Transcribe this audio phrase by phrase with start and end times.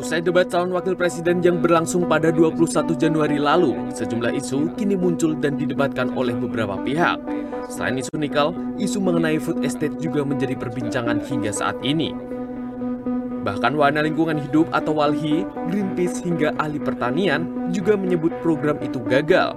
[0.00, 5.36] Usai debat calon wakil presiden yang berlangsung pada 21 Januari lalu, sejumlah isu kini muncul
[5.36, 7.20] dan didebatkan oleh beberapa pihak.
[7.68, 12.16] Selain isu nikel, isu mengenai food estate juga menjadi perbincangan hingga saat ini.
[13.44, 19.52] Bahkan Wahana Lingkungan Hidup atau WALHI, Greenpeace hingga ahli pertanian juga menyebut program itu gagal.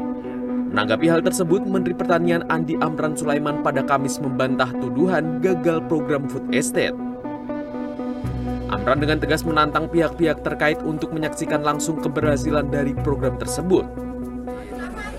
[0.75, 6.43] Menanggapi hal tersebut, Menteri Pertanian Andi Amran Sulaiman pada Kamis membantah tuduhan gagal program food
[6.51, 7.12] estate.
[8.73, 13.85] Amran dengan tegas menantang pihak-pihak terkait untuk menyaksikan langsung keberhasilan dari program tersebut.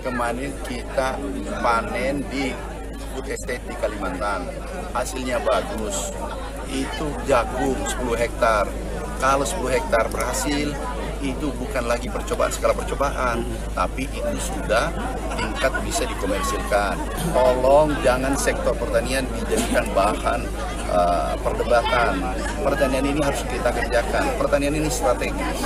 [0.03, 1.15] Kemarin kita
[1.63, 2.51] panen di
[3.15, 4.43] food estate di Kalimantan.
[4.91, 6.11] Hasilnya bagus.
[6.67, 8.67] Itu jagung 10 hektar.
[9.23, 10.75] Kalau 10 hektar berhasil,
[11.33, 13.41] itu bukan lagi percobaan skala percobaan,
[13.73, 14.93] tapi itu sudah
[15.33, 16.99] tingkat bisa dikomersilkan.
[17.33, 20.45] Tolong jangan sektor pertanian dijadikan bahan
[20.91, 22.21] uh, perdebatan.
[22.61, 24.23] Pertanian ini harus kita kerjakan.
[24.37, 25.61] Pertanian ini strategis.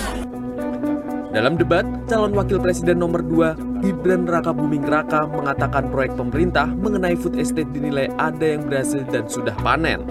[1.30, 7.14] Dalam debat, calon wakil presiden nomor 2, Gibran Raka Buming Raka mengatakan proyek pemerintah mengenai
[7.14, 10.02] food estate dinilai ada yang berhasil dan sudah panen.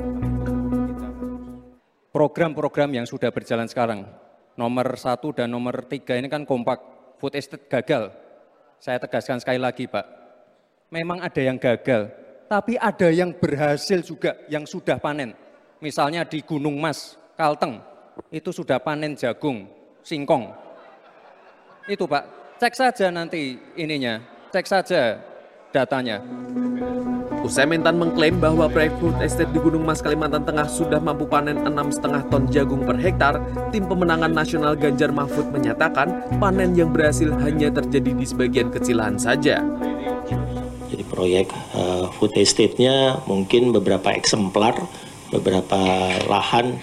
[2.15, 4.07] Program-program yang sudah berjalan sekarang,
[4.59, 6.83] nomor satu dan nomor tiga ini kan kompak,
[7.23, 8.11] food estate gagal.
[8.83, 10.07] Saya tegaskan sekali lagi Pak,
[10.91, 12.11] memang ada yang gagal,
[12.51, 15.35] tapi ada yang berhasil juga, yang sudah panen.
[15.79, 17.79] Misalnya di Gunung Mas, Kalteng,
[18.35, 19.71] itu sudah panen jagung,
[20.03, 20.51] singkong,
[21.87, 24.19] itu Pak, cek saja nanti ininya,
[24.51, 25.17] cek saja
[25.73, 26.23] datanya.
[27.39, 31.63] Usai Mentan mengklaim bahwa proyek food estate di Gunung Mas Kalimantan Tengah sudah mampu panen
[31.63, 33.39] 6,5 ton jagung per hektar,
[33.71, 39.63] tim pemenangan nasional Ganjar Mahfud menyatakan panen yang berhasil hanya terjadi di sebagian kecilahan saja.
[40.91, 41.47] Jadi proyek
[41.79, 44.75] uh, food estate-nya mungkin beberapa eksemplar,
[45.31, 45.79] beberapa
[46.27, 46.75] lahan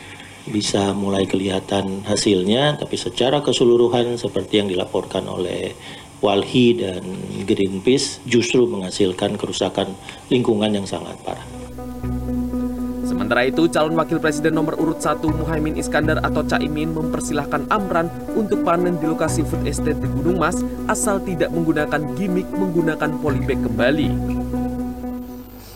[0.46, 5.74] bisa mulai kelihatan hasilnya, tapi secara keseluruhan seperti yang dilaporkan oleh
[6.26, 7.06] Walhi dan
[7.46, 9.94] Greenpeace justru menghasilkan kerusakan
[10.34, 11.46] lingkungan yang sangat parah.
[13.06, 18.66] Sementara itu, calon wakil presiden nomor urut 1 Muhaimin Iskandar atau Caimin mempersilahkan Amran untuk
[18.66, 24.10] panen di lokasi food estate di Gunung Mas asal tidak menggunakan gimmick menggunakan polybag kembali.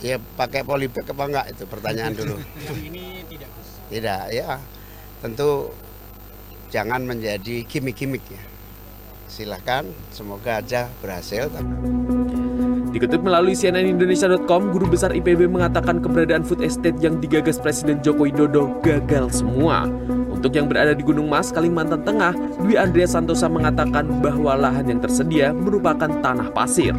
[0.02, 2.42] Ya pakai polybag apa enggak itu pertanyaan dulu.
[2.90, 3.50] ini tidak
[3.90, 4.58] tidak ya
[5.22, 5.74] tentu
[6.70, 8.42] jangan menjadi gimmick-gimmick ya
[9.30, 11.48] silahkan semoga aja berhasil
[12.90, 18.82] Dikutip melalui cnnindonesia.com, Guru Besar IPB mengatakan keberadaan food estate yang digagas Presiden Joko Widodo
[18.82, 19.86] gagal semua.
[20.34, 22.34] Untuk yang berada di Gunung Mas, Kalimantan Tengah,
[22.66, 26.98] Dwi Andrea Santosa mengatakan bahwa lahan yang tersedia merupakan tanah pasir.